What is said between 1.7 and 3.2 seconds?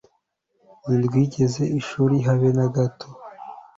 ishuri habe nagato